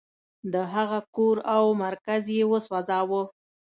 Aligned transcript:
د 0.53 0.55
هغه 0.73 0.99
کور 1.15 1.37
او 1.55 1.65
مرکز 1.83 2.23
یې 2.35 2.43
وسوځاوه. 2.51 3.21